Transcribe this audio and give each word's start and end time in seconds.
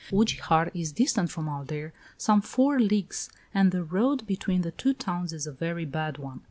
III. 0.11 0.17
Ugijar 0.25 0.71
is 0.73 0.91
distant 0.93 1.29
from 1.29 1.45
Aldeire 1.47 1.91
some 2.17 2.41
four 2.41 2.79
leagues, 2.79 3.29
and 3.53 3.71
the 3.71 3.83
road 3.83 4.25
between 4.25 4.61
the 4.63 4.71
two 4.71 4.95
towns 4.95 5.31
is 5.31 5.45
a 5.45 5.51
very 5.51 5.85
bad 5.85 6.17
one. 6.17 6.39